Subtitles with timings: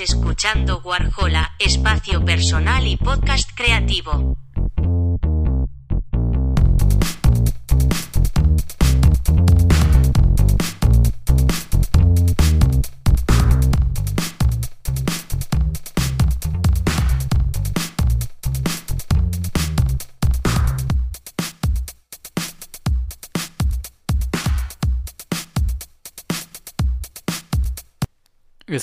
[0.00, 4.36] Escuchando Warhola, espacio personal y podcast creativo.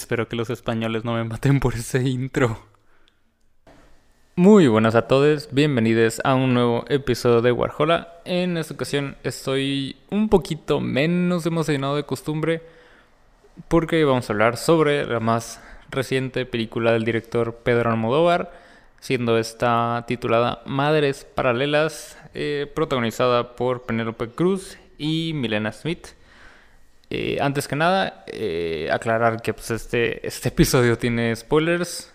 [0.04, 2.60] Espero que los españoles no me maten por ese intro.
[4.36, 8.16] Muy buenas a todos, bienvenidos a un nuevo episodio de Warhola.
[8.26, 12.62] En esta ocasión estoy un poquito menos emocionado de costumbre
[13.70, 18.52] porque vamos a hablar sobre la más reciente película del director Pedro Almodóvar,
[19.00, 26.08] siendo esta titulada Madres Paralelas, eh, protagonizada por Penélope Cruz y Milena Smith.
[27.16, 32.12] Eh, antes que nada, eh, aclarar que pues, este, este episodio tiene spoilers.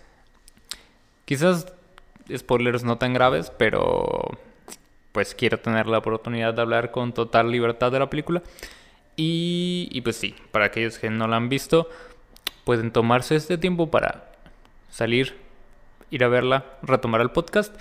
[1.24, 1.72] Quizás
[2.36, 4.36] spoilers no tan graves, pero
[5.12, 8.42] pues quiero tener la oportunidad de hablar con total libertad de la película.
[9.14, 11.88] Y, y pues sí, para aquellos que no la han visto,
[12.64, 14.32] pueden tomarse este tiempo para
[14.90, 15.36] salir,
[16.10, 17.72] ir a verla, retomar el podcast.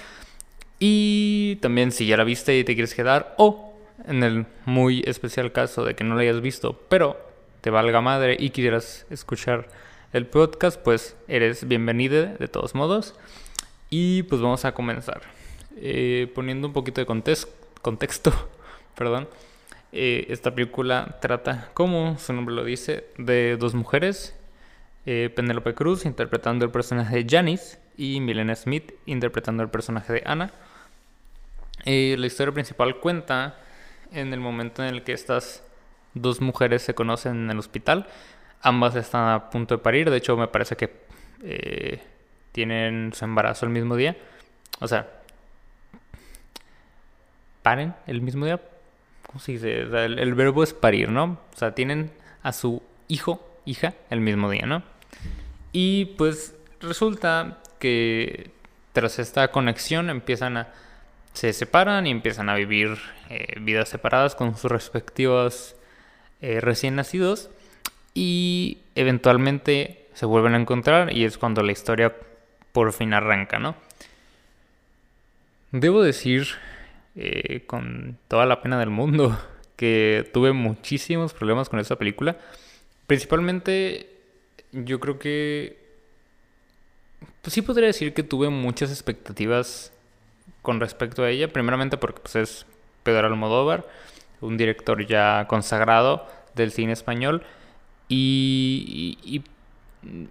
[0.78, 3.67] Y también si ya la viste y te quieres quedar, o
[4.06, 7.18] en el muy especial caso de que no lo hayas visto, pero
[7.62, 9.68] te valga madre y quieras escuchar
[10.14, 13.16] el podcast, pues eres bienvenido de todos modos.
[13.90, 15.22] Y pues vamos a comenzar.
[15.78, 18.32] Eh, poniendo un poquito de contexto,
[18.96, 19.28] perdón.
[19.92, 24.36] Eh, esta película trata, como su nombre lo dice, de dos mujeres.
[25.06, 30.24] Eh, Penélope Cruz interpretando el personaje de Janice y Milena Smith interpretando el personaje de
[30.26, 30.52] Anna.
[31.86, 33.56] la historia principal cuenta
[34.12, 35.64] en el momento en el que estas
[36.14, 38.08] dos mujeres se conocen en el hospital.
[38.62, 40.92] Ambas están a punto de parir, de hecho me parece que
[41.44, 42.02] eh,
[42.52, 44.18] tienen su embarazo el mismo día.
[44.80, 45.08] O sea,
[47.62, 48.60] paren el mismo día.
[49.26, 49.82] ¿Cómo se dice?
[49.82, 51.40] el, el, verbo es parir, ¿no?
[51.54, 52.12] O sea, tienen
[52.44, 54.84] a su hijo, hija, el mismo día, ¿no?
[55.74, 58.52] Y pues resulta que
[58.94, 60.74] tras esta conexión empiezan a
[61.38, 62.98] se separan y empiezan a vivir
[63.30, 65.76] eh, vidas separadas con sus respectivos
[66.42, 67.52] eh, recién nacidos
[68.16, 72.16] y eventualmente se vuelven a encontrar y es cuando la historia
[72.72, 73.76] por fin arranca, ¿no?
[75.72, 76.48] Debo decir
[77.16, 79.40] eh, con toda la pena del mundo
[79.76, 82.38] que tuve muchísimos problemas con esta película.
[83.06, 84.10] Principalmente
[84.72, 85.86] yo creo que...
[87.44, 89.94] Pues sí podría decir que tuve muchas expectativas
[90.62, 91.48] con respecto a ella.
[91.48, 92.66] Primeramente porque pues, es
[93.04, 93.86] Pedro Almodóvar,
[94.42, 97.44] un director ya consagrado del cine español.
[98.10, 99.42] Y,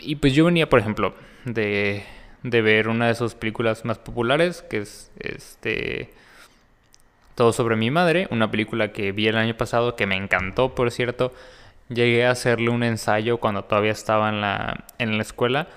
[0.01, 2.05] y, pues yo venía, por ejemplo, de,
[2.43, 6.11] de, ver una de sus películas más populares, que es este
[7.35, 10.91] Todo sobre mi madre, una película que vi el año pasado, que me encantó, por
[10.91, 11.33] cierto.
[11.89, 15.69] Llegué a hacerle un ensayo cuando todavía estaba en la, en la escuela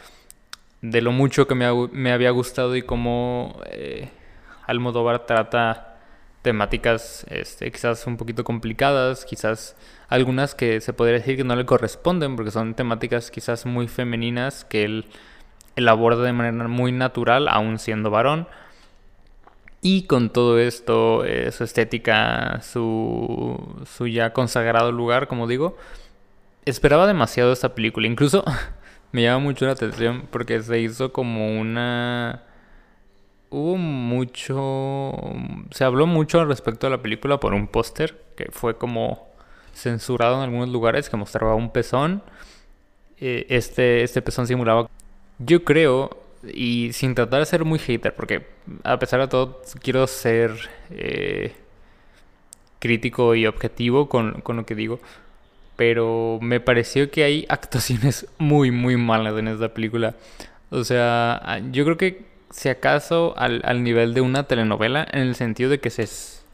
[0.82, 4.10] de lo mucho que me, me había gustado y cómo eh,
[4.70, 5.90] Almodóvar trata
[6.42, 9.76] temáticas este, quizás un poquito complicadas, quizás
[10.08, 14.64] algunas que se podría decir que no le corresponden porque son temáticas quizás muy femeninas
[14.66, 15.06] que él,
[15.88, 18.48] aborda de manera muy natural aún siendo varón.
[19.82, 25.78] Y con todo esto, eh, su estética, su, su ya consagrado lugar, como digo,
[26.66, 28.08] esperaba demasiado esta película.
[28.08, 28.44] Incluso
[29.14, 32.44] me llama mucho la atención porque se hizo como una
[33.50, 35.14] hubo mucho.
[35.72, 39.28] Se habló mucho respecto a la película por un póster que fue como
[39.74, 42.24] censurado en algunos lugares que mostraba un pezón.
[43.20, 44.90] Eh, este, este pezón simulaba.
[45.40, 48.48] Yo creo, y sin tratar de ser muy hater, porque
[48.84, 50.52] a pesar de todo quiero ser
[50.92, 51.54] eh,
[52.80, 55.00] crítico y objetivo con, con lo que digo.
[55.76, 60.16] Pero me pareció que hay actuaciones muy, muy malas en esta película.
[60.72, 65.36] O sea, yo creo que si acaso al, al, nivel de una telenovela, en el
[65.36, 66.46] sentido de que se es,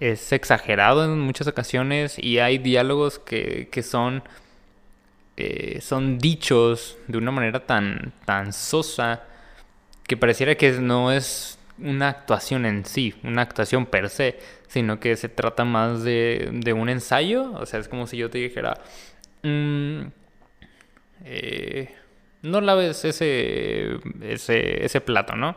[0.00, 4.22] es exagerado en muchas ocasiones y hay diálogos que, que son,
[5.36, 9.24] eh, son dichos de una manera tan, tan sosa
[10.06, 14.38] que pareciera que no es una actuación en sí, una actuación per se,
[14.68, 17.52] sino que se trata más de, de un ensayo.
[17.54, 18.80] O sea, es como si yo te dijera...
[19.42, 20.02] Mm,
[21.24, 21.94] eh,
[22.42, 25.56] no laves ese, ese, ese plato, ¿no?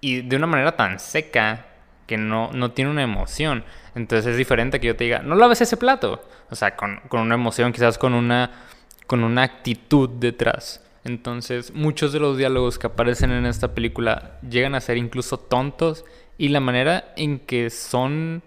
[0.00, 1.66] Y de una manera tan seca
[2.06, 3.64] que no, no tiene una emoción.
[3.94, 6.24] Entonces es diferente que yo te diga, no laves ese plato.
[6.50, 8.50] O sea, con, con una emoción, quizás con una,
[9.06, 10.84] con una actitud detrás.
[11.04, 16.04] Entonces, muchos de los diálogos que aparecen en esta película llegan a ser incluso tontos
[16.38, 18.42] y la manera en que son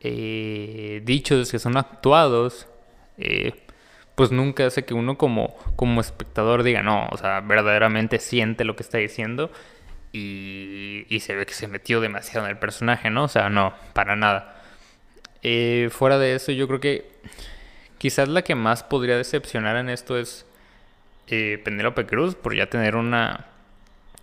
[0.00, 2.66] eh, dichos, que son actuados,
[3.16, 3.54] eh,
[4.14, 8.76] pues nunca hace que uno como, como espectador diga, no, o sea, verdaderamente siente lo
[8.76, 9.50] que está diciendo
[10.12, 13.24] y, y se ve que se metió demasiado en el personaje, ¿no?
[13.24, 14.62] O sea, no, para nada.
[15.42, 17.10] Eh, fuera de eso, yo creo que
[17.98, 20.46] quizás la que más podría decepcionar en esto es
[21.28, 23.46] eh, Penélope Cruz por ya tener una,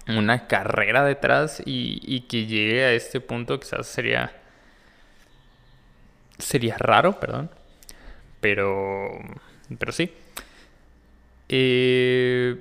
[0.07, 4.33] una carrera detrás y, y que llegue a este punto quizás sería
[6.37, 7.51] sería raro, perdón.
[8.41, 9.11] Pero
[9.77, 10.11] pero sí.
[11.49, 12.57] Eh,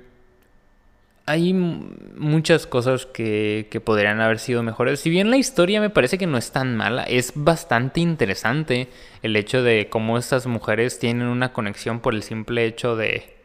[1.25, 4.99] hay muchas cosas que, que, podrían haber sido mejores.
[4.99, 8.87] Si bien la historia me parece que no es tan mala, es bastante interesante
[9.21, 13.37] el hecho de cómo estas mujeres tienen una conexión por el simple hecho de,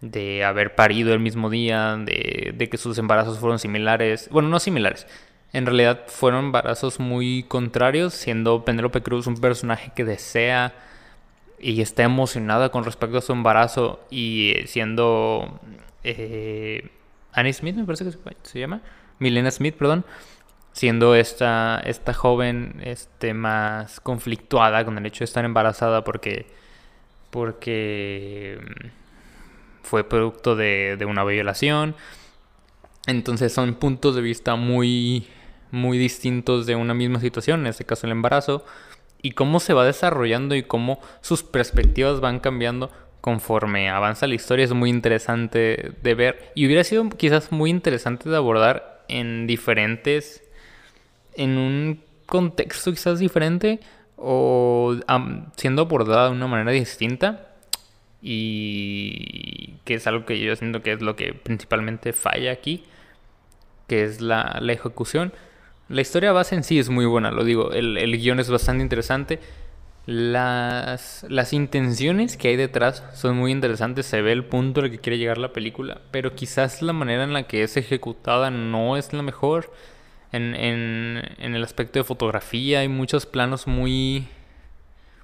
[0.00, 4.28] de haber parido el mismo día, de, de que sus embarazos fueron similares.
[4.30, 5.06] Bueno, no similares.
[5.52, 10.74] En realidad fueron embarazos muy contrarios, siendo Penélope Cruz un personaje que desea
[11.60, 15.60] y está emocionada con respecto a su embarazo y eh, siendo
[16.04, 16.90] eh,
[17.32, 18.12] Annie Smith, me parece que
[18.42, 18.80] se llama,
[19.18, 20.04] Milena Smith, perdón,
[20.72, 26.46] siendo esta, esta joven este, más conflictuada con el hecho de estar embarazada porque,
[27.30, 28.86] porque mm,
[29.82, 31.96] fue producto de, de una violación.
[33.06, 35.26] Entonces son puntos de vista muy,
[35.70, 38.64] muy distintos de una misma situación, en este caso el embarazo
[39.22, 44.64] y cómo se va desarrollando y cómo sus perspectivas van cambiando conforme avanza la historia
[44.64, 46.52] es muy interesante de ver.
[46.54, 50.42] Y hubiera sido quizás muy interesante de abordar en diferentes
[51.34, 53.80] en un contexto quizás diferente
[54.16, 54.96] o
[55.56, 57.44] siendo abordada de una manera distinta.
[58.20, 62.84] Y que es algo que yo siento que es lo que principalmente falla aquí
[63.88, 65.32] que es la, la ejecución
[65.88, 67.72] la historia base en sí es muy buena, lo digo.
[67.72, 69.40] El, el guion es bastante interesante.
[70.06, 74.06] Las, las intenciones que hay detrás son muy interesantes.
[74.06, 76.00] Se ve el punto al que quiere llegar la película.
[76.10, 79.72] Pero quizás la manera en la que es ejecutada no es la mejor.
[80.32, 84.28] En, en, en el aspecto de fotografía hay muchos planos muy,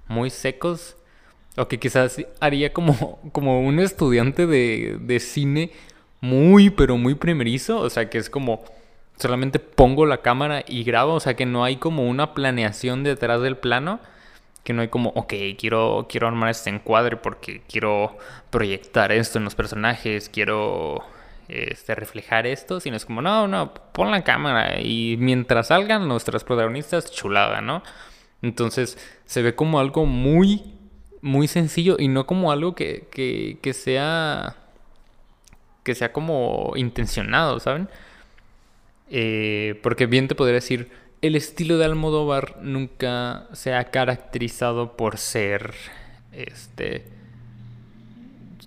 [0.09, 0.97] muy secos.
[1.57, 5.73] O que quizás haría como, como un estudiante de, de cine
[6.21, 7.81] muy, pero muy primerizo.
[7.81, 8.65] O sea, que es como
[9.17, 13.41] solamente pongo la cámara y grabo, o sea que no hay como una planeación detrás
[13.41, 14.01] del plano,
[14.65, 18.17] que no hay como, ok, quiero, quiero armar este encuadre porque quiero
[18.51, 21.05] proyectar esto en los personajes, quiero
[21.49, 26.45] este, reflejar esto, sino es como, no, no, pon la cámara y mientras salgan nuestras
[26.45, 27.83] protagonistas, chulada, ¿no?
[28.43, 30.75] Entonces se ve como algo muy,
[31.21, 34.57] muy sencillo y no como algo que, que, que sea,
[35.83, 37.89] que sea como intencionado, ¿saben?
[39.11, 40.91] Eh, porque bien te podría decir,
[41.23, 45.75] el estilo de Almodóvar nunca se ha caracterizado por ser,
[46.33, 47.05] este,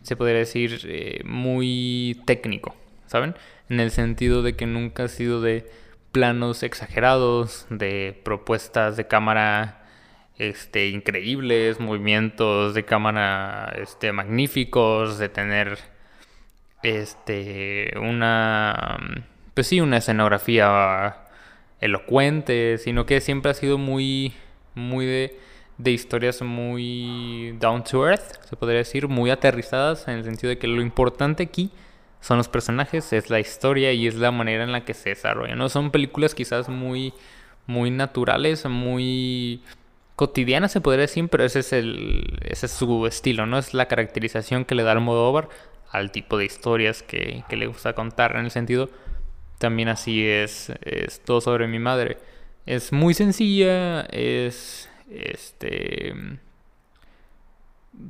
[0.01, 2.75] se podría decir, eh, muy técnico,
[3.07, 3.35] ¿saben?
[3.69, 5.69] En el sentido de que nunca ha sido de
[6.11, 9.83] planos exagerados, de propuestas de cámara
[10.37, 15.77] este, increíbles, movimientos de cámara este, magníficos, de tener
[16.83, 18.97] este, una
[19.57, 21.15] pues sí, una escenografía
[21.81, 24.35] elocuente, sino que siempre ha sido muy,
[24.75, 25.39] muy de,
[25.79, 30.59] de historias muy down to earth, se podría decir, muy aterrizadas, en el sentido de
[30.59, 31.71] que lo importante aquí
[32.21, 35.55] son los personajes, es la historia y es la manera en la que se desarrolla.
[35.55, 37.15] No son películas quizás muy,
[37.65, 39.63] muy naturales, muy
[40.15, 43.87] cotidianas se podría decir, pero ese es el, ese es su estilo, no es la
[43.87, 45.49] caracterización que le da Almodóvar
[45.89, 48.91] al tipo de historias que, que le gusta contar, en el sentido
[49.57, 52.17] también así es, es todo sobre mi madre.
[52.65, 56.13] Es muy sencilla, es este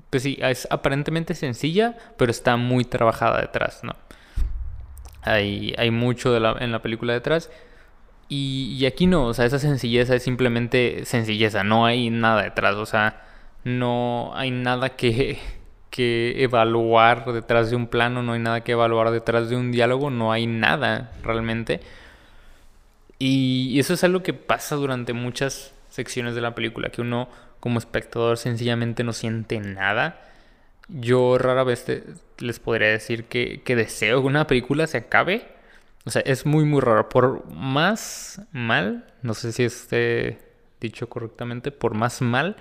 [0.10, 3.96] pues sí, es aparentemente sencilla, pero está muy trabajada detrás, ¿no?
[5.22, 7.50] Hay, hay mucho de la, en la película detrás.
[8.30, 12.76] Y, y, aquí no, o sea, esa sencilleza es simplemente sencilleza, no hay nada detrás,
[12.76, 13.26] o sea,
[13.64, 15.40] no hay nada que,
[15.90, 20.10] que evaluar detrás de un plano, no hay nada que evaluar detrás de un diálogo,
[20.10, 21.82] no hay nada realmente.
[23.20, 27.30] Y eso es algo que pasa durante muchas secciones de la película, que uno
[27.60, 30.22] como espectador sencillamente no siente nada.
[30.88, 31.86] Yo rara vez
[32.38, 35.48] les podría decir que, que deseo que una película se acabe.
[36.06, 37.10] O sea, es muy, muy raro.
[37.10, 40.40] Por más mal, no sé si esté
[40.80, 42.56] dicho correctamente, por más mal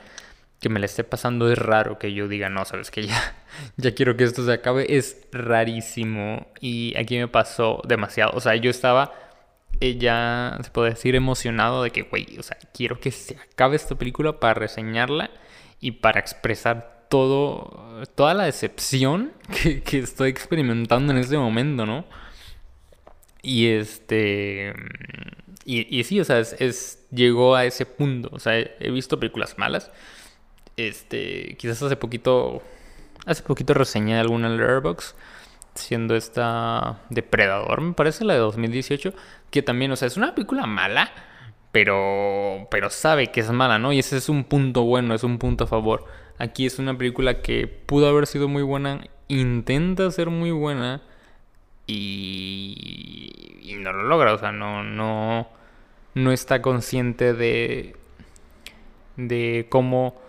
[0.61, 3.37] que me la esté pasando es raro que yo diga, no, sabes que ya,
[3.77, 4.97] ya quiero que esto se acabe.
[4.97, 6.47] Es rarísimo.
[6.61, 8.33] Y aquí me pasó demasiado.
[8.35, 9.13] O sea, yo estaba
[9.81, 13.77] eh, ya, se puede decir, emocionado de que, güey, o sea, quiero que se acabe
[13.77, 15.31] esta película para reseñarla
[15.81, 19.33] y para expresar todo, toda la decepción
[19.63, 22.07] que, que estoy experimentando en este momento, ¿no?
[23.47, 24.75] Y este.
[25.65, 28.29] Y, y sí, o sea, es, llegó a ese punto.
[28.33, 29.91] O sea, he, visto películas malas.
[30.76, 31.56] Este.
[31.59, 32.62] Quizás hace poquito.
[33.26, 35.14] Hace poquito reseñé alguna en.
[35.75, 39.12] Siendo esta Depredador, me parece, la de 2018.
[39.50, 41.11] Que también, o sea, es una película mala.
[41.73, 42.68] Pero.
[42.71, 43.92] Pero sabe que es mala, ¿no?
[43.92, 46.04] Y ese es un punto bueno, es un punto a favor.
[46.38, 49.06] Aquí es una película que pudo haber sido muy buena.
[49.28, 51.02] Intenta ser muy buena
[51.87, 55.49] y, no lo logra, o sea, no, no,
[56.14, 57.97] no está consciente de,
[59.16, 60.21] de cómo,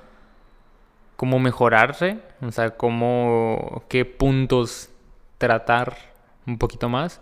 [1.18, 4.90] cómo mejorarse, o sea, cómo, qué puntos
[5.38, 5.98] tratar
[6.46, 7.22] un poquito más.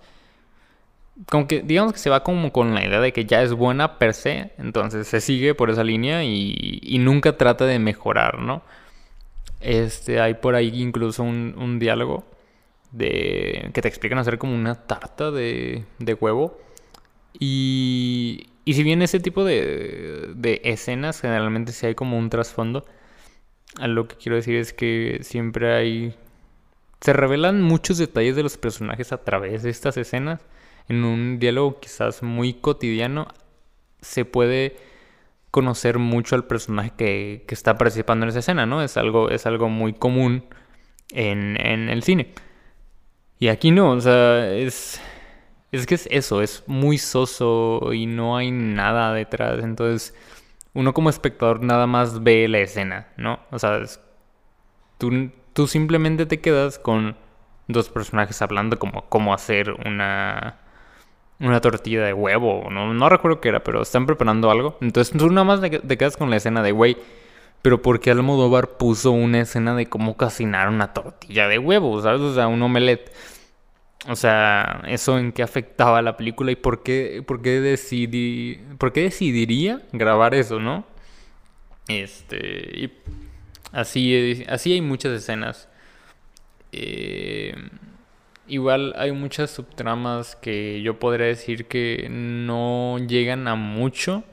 [1.30, 3.98] Como que, digamos que se va como con la idea de que ya es buena
[3.98, 8.64] per se, entonces se sigue por esa línea y, y nunca trata de mejorar, ¿no?
[9.62, 12.26] Este, hay por ahí incluso un, un diálogo
[12.92, 16.60] de que te explican hacer como una tarta de, de huevo.
[17.40, 22.86] Y, y si bien ese tipo de, de escenas generalmente sí hay como un trasfondo,
[23.80, 26.16] lo que quiero decir es que siempre hay...
[27.02, 30.42] Se revelan muchos detalles de los personajes a través de estas escenas.
[30.88, 33.28] En un diálogo quizás muy cotidiano
[34.02, 34.78] se puede
[35.52, 38.82] conocer mucho al personaje que, que está participando en esa escena, ¿no?
[38.82, 40.46] Es algo, es algo muy común
[41.12, 42.34] en, en el cine.
[43.40, 45.02] Y aquí no, o sea, es...
[45.72, 49.62] Es que es eso, es muy soso y no hay nada detrás.
[49.62, 50.14] Entonces,
[50.76, 53.40] uno como espectador nada más ve la escena, ¿no?
[53.50, 53.82] O sea,
[55.00, 57.16] tú, tú simplemente te quedas con
[57.68, 60.60] dos personajes hablando como cómo hacer una
[61.40, 64.78] una tortilla de huevo, no, no recuerdo qué era, pero están preparando algo.
[64.82, 66.98] Entonces tú nada más te quedas con la escena de, güey,
[67.62, 72.22] pero ¿por qué Almodóvar puso una escena de cómo cocinar una tortilla de huevo, ¿sabes?
[72.22, 73.12] O sea, un omelette.
[74.08, 78.94] O sea, eso en qué afectaba la película y por qué, por qué, decidí, por
[78.94, 80.86] qué decidiría grabar eso, ¿no?
[81.88, 82.92] Este, y
[83.72, 85.70] así, así hay muchas escenas.
[86.72, 87.56] Eh,
[88.48, 94.24] igual hay muchas subtramas que yo podría decir que no llegan a mucho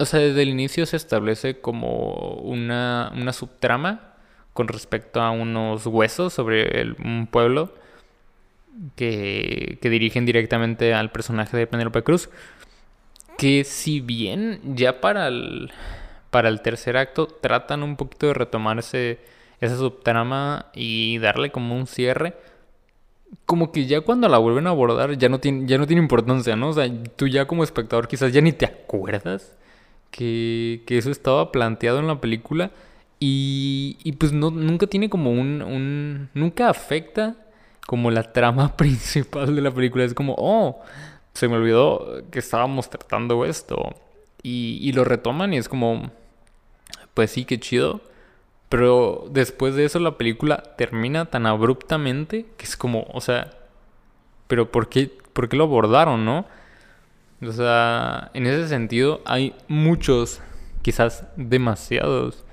[0.00, 4.14] o sea, desde el inicio se establece como una, una subtrama
[4.52, 7.74] con respecto a unos huesos sobre un pueblo
[8.96, 12.30] que, que dirigen directamente al personaje de Penelope Cruz.
[13.36, 15.70] Que si bien ya para el,
[16.30, 19.18] para el tercer acto tratan un poquito de retomarse
[19.60, 22.34] esa subtrama y darle como un cierre,
[23.46, 26.56] como que ya cuando la vuelven a abordar ya no tiene, ya no tiene importancia,
[26.56, 26.70] ¿no?
[26.70, 29.56] O sea, tú ya como espectador quizás ya ni te acuerdas
[30.10, 32.70] que, eso estaba planteado en la película
[33.20, 37.36] y, y pues no, nunca tiene como un, un, nunca afecta
[37.88, 40.04] como la trama principal de la película.
[40.04, 40.82] Es como, oh,
[41.32, 43.94] se me olvidó que estábamos tratando esto.
[44.42, 46.10] Y, y lo retoman y es como,
[47.14, 48.02] pues sí, qué chido.
[48.68, 53.52] Pero después de eso la película termina tan abruptamente que es como, o sea,
[54.48, 56.44] pero ¿por qué, por qué lo abordaron, no?
[57.40, 60.42] O sea, en ese sentido hay muchos,
[60.82, 62.44] quizás demasiados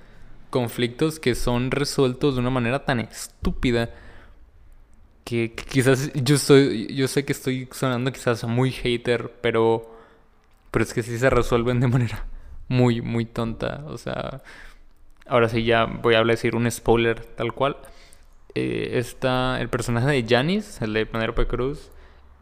[0.50, 3.90] conflictos que son resueltos de una manera tan estúpida
[5.26, 9.92] que, quizás yo soy yo sé que estoy sonando quizás muy hater, pero
[10.72, 12.26] pero es que sí se resuelven de manera
[12.70, 14.42] muy muy tonta, o sea,
[15.28, 17.78] ahora sí ya voy a decir un spoiler tal cual.
[18.56, 21.92] Eh, está el personaje de Janice, el de Penelope Cruz,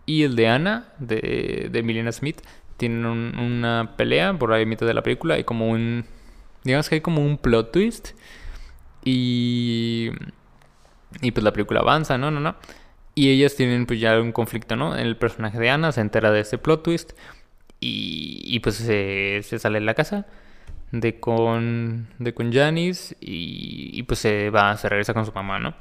[0.06, 2.42] y el de Ana, de, de Milena Smith,
[2.78, 6.06] tienen una pelea por ahí mitad de la película y como un...
[6.64, 8.10] Digamos que hay como un plot twist.
[9.04, 10.12] Y...
[11.22, 12.32] Y pues la película avanza, ¿no?
[12.32, 12.56] No, no.
[13.16, 14.96] Y ellas tienen pues ya un conflicto, ¿no?
[14.96, 17.14] El personaje de Ana se entera de ese plot twist.
[17.80, 20.26] Y, y pues se, se sale de la casa
[20.94, 25.60] de con, de con Janice y, y pues se va, se regresa con su mamá,
[25.60, 25.74] ¿no?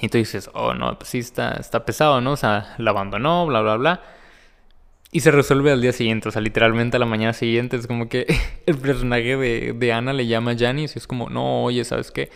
[0.00, 2.32] Y tú dices, oh no, pues sí está, está pesado, ¿no?
[2.32, 4.02] O sea, la abandonó, bla, bla, bla.
[5.10, 8.08] Y se resuelve al día siguiente, o sea, literalmente a la mañana siguiente es como
[8.08, 8.26] que
[8.66, 12.12] el personaje de, de Ana le llama a Janice y es como, no, oye, ¿sabes
[12.12, 12.30] qué?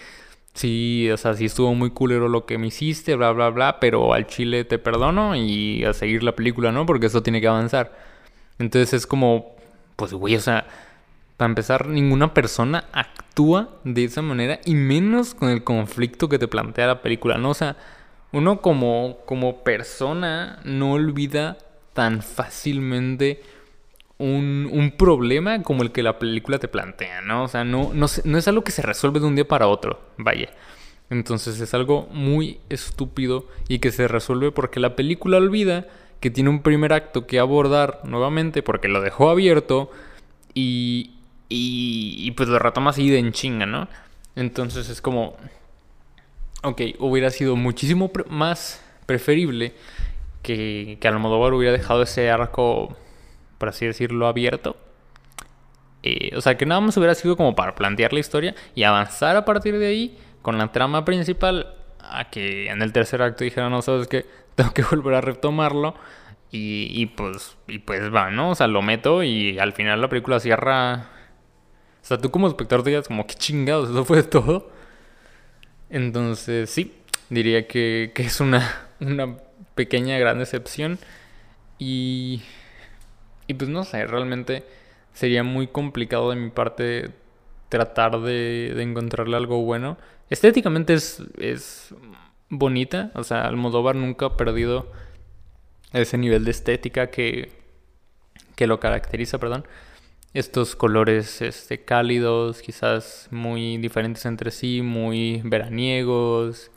[0.55, 4.15] Sí, o sea, sí estuvo muy culero lo que me hiciste, bla, bla, bla, pero
[4.15, 6.87] al chile te perdono y a seguir la película, ¿no?
[6.87, 7.93] Porque eso tiene que avanzar.
[8.59, 9.57] Entonces es como,
[9.97, 10.67] pues, güey, o sea,
[11.37, 16.47] para empezar, ninguna persona actúa de esa manera y menos con el conflicto que te
[16.49, 17.51] plantea la película, ¿no?
[17.51, 17.77] O sea,
[18.33, 21.59] uno como, como persona no olvida
[21.95, 23.43] tan fácilmente
[24.18, 27.44] un, un, problema como el que la película te plantea, ¿no?
[27.44, 30.50] O sea, no, no, es algo que se resuelve de un día para otro, vaya.
[31.11, 35.87] Entonces es algo muy estúpido y que se resuelve porque la película olvida
[36.21, 39.90] que tiene un primer acto que abordar nuevamente porque lo dejó abierto
[40.54, 41.14] y,
[41.49, 43.88] y, pues lo retoma así de en chinga, ¿no?
[44.37, 45.37] Entonces es como,
[46.62, 49.75] ok, hubiera sido muchísimo más preferible
[50.42, 52.97] que, que Almodóvar hubiera dejado ese arco,
[53.59, 54.77] por así decirlo, abierto.
[56.03, 59.37] Eh, o sea, que nada más hubiera sido como para plantear la historia y avanzar
[59.37, 63.73] a partir de ahí con la trama principal a que en el tercer acto dijeron,
[63.73, 65.95] no, sabes que tengo que volver a retomarlo.
[66.51, 68.51] Y, y, pues, y pues va, ¿no?
[68.51, 71.09] O sea, lo meto y al final la película cierra.
[72.01, 74.71] O sea, tú como espectador te digas como, qué chingados, eso fue todo.
[75.91, 76.95] Entonces, sí,
[77.31, 79.37] diría que, que es una, una
[79.75, 80.99] pequeña gran decepción.
[81.79, 82.43] Y,
[83.47, 84.65] y pues no sé, realmente
[85.13, 87.11] sería muy complicado de mi parte
[87.69, 89.97] tratar de, de encontrarle algo bueno.
[90.31, 91.95] Estéticamente es, es
[92.49, 94.91] bonita, o sea, Almodóvar nunca ha perdido
[95.93, 97.53] ese nivel de estética que,
[98.57, 99.67] que lo caracteriza, perdón.
[100.33, 106.73] Estos colores este, cálidos, quizás muy diferentes entre sí, muy veraniegos,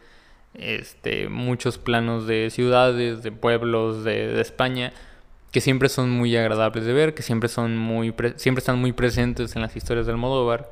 [0.53, 4.93] este, muchos planos de ciudades, de pueblos, de, de España,
[5.51, 9.55] que siempre son muy agradables de ver, que siempre, son muy siempre están muy presentes
[9.55, 10.71] en las historias del Almodóvar.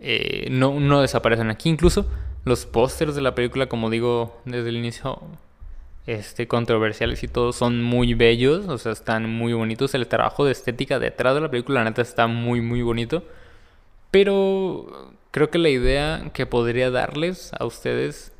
[0.00, 1.68] Eh, no, no desaparecen aquí.
[1.68, 2.06] Incluso
[2.44, 5.20] los pósters de la película, como digo desde el inicio,
[6.06, 9.94] este, controversiales y todo, son muy bellos, o sea, están muy bonitos.
[9.94, 13.24] El trabajo de estética detrás de la película, la neta, está muy, muy bonito.
[14.10, 18.32] Pero creo que la idea que podría darles a ustedes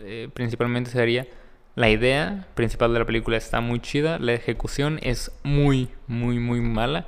[0.00, 1.26] eh, principalmente sería
[1.74, 6.60] la idea principal de la película está muy chida, la ejecución es muy, muy, muy
[6.60, 7.06] mala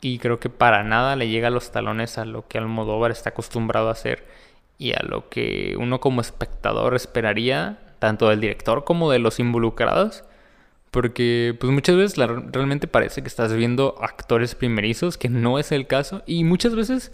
[0.00, 3.30] y creo que para nada le llega a los talones a lo que Almodóvar está
[3.30, 4.24] acostumbrado a hacer
[4.76, 10.24] y a lo que uno como espectador esperaría, tanto del director como de los involucrados.
[10.90, 15.86] Porque pues muchas veces realmente parece que estás viendo actores primerizos, que no es el
[15.86, 16.22] caso.
[16.26, 17.12] Y muchas veces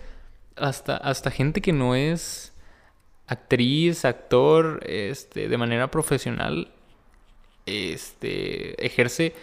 [0.57, 2.55] hasta, hasta gente que no es
[3.29, 6.73] actriz, actor, este, de manera profesional,
[7.67, 9.35] este, ejerce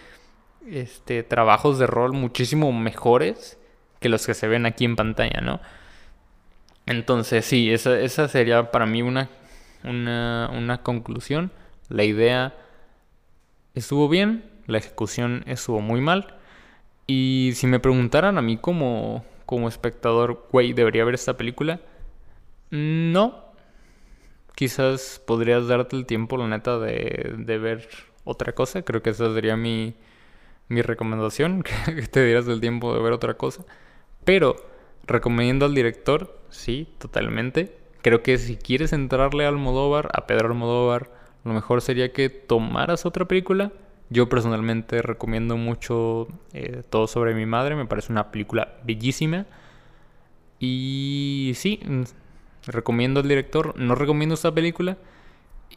[0.69, 3.57] este, trabajos de rol muchísimo mejores
[3.99, 5.61] que los que se ven aquí en pantalla, ¿no?
[6.87, 9.29] Entonces, sí, esa, esa sería para mí una,
[9.83, 11.51] una, una conclusión.
[11.89, 12.55] La idea
[13.75, 16.35] estuvo bien, la ejecución estuvo muy mal.
[17.07, 21.79] Y si me preguntaran a mí como, como espectador, güey, ¿debería ver esta película?
[22.71, 23.44] No.
[24.55, 27.89] Quizás podrías darte el tiempo, la neta, de, de ver
[28.23, 28.81] otra cosa.
[28.83, 29.95] Creo que esa sería mi,
[30.67, 33.65] mi recomendación, que te dieras el tiempo de ver otra cosa.
[34.23, 34.55] Pero,
[35.05, 37.77] recomiendo al director, sí, totalmente.
[38.01, 41.11] Creo que si quieres entrarle a Almodóvar, a Pedro Almodóvar,
[41.43, 43.71] lo mejor sería que tomaras otra película.
[44.09, 49.45] Yo personalmente recomiendo mucho eh, Todo sobre mi madre, me parece una película bellísima.
[50.59, 51.79] Y sí,
[52.67, 54.97] recomiendo al director, no recomiendo esta película.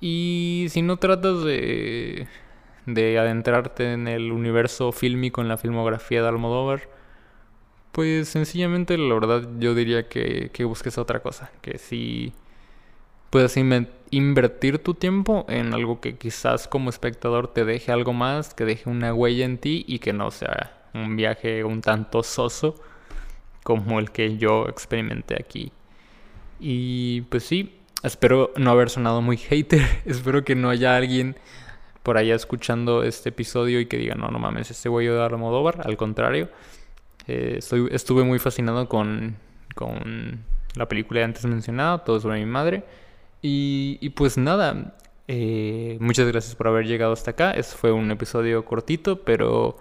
[0.01, 2.29] Y si no tratas de
[2.95, 6.89] de adentrarte en el universo fílmico, en la filmografía de Almodóvar,
[7.93, 12.33] pues sencillamente la verdad yo diría que, que busques otra cosa, que si
[13.31, 13.57] puedes
[14.11, 18.89] invertir tu tiempo en algo que quizás como espectador te deje algo más, que deje
[18.89, 22.75] una huella en ti y que no sea un viaje un tanto soso
[23.65, 25.73] como el que yo experimenté aquí.
[26.61, 31.37] Y pues sí, espero no haber sonado muy hater, espero que no haya alguien
[32.03, 35.83] por allá escuchando este episodio y que digan, no, no mames, este güey de Almodóvar.
[35.85, 36.49] Al contrario,
[37.27, 39.37] eh, estoy, estuve muy fascinado con,
[39.75, 40.45] con
[40.75, 42.85] la película antes mencionada, Todo sobre mi madre.
[43.43, 44.97] Y, y pues nada,
[45.29, 47.51] eh, muchas gracias por haber llegado hasta acá.
[47.53, 49.77] Este fue un episodio cortito, pero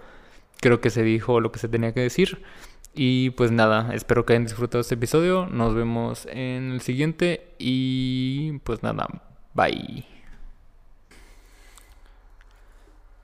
[0.60, 2.44] creo que se dijo lo que se tenía que decir.
[2.93, 5.45] Y pues nada, espero que hayan disfrutado este episodio.
[5.47, 7.54] Nos vemos en el siguiente.
[7.60, 9.08] Y pues nada,
[9.54, 10.06] bye.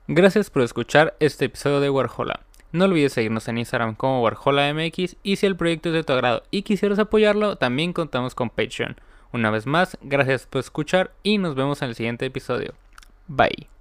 [0.06, 2.40] Gracias por escuchar este episodio de Warhola.
[2.72, 6.42] No olvides seguirnos en Instagram como WarholaMX y si el proyecto es de tu agrado
[6.50, 8.96] y quisieras apoyarlo, también contamos con Patreon.
[9.32, 12.74] Una vez más, gracias por escuchar y nos vemos en el siguiente episodio.
[13.28, 13.73] Bye.